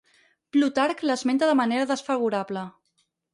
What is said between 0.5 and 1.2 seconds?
Plutarc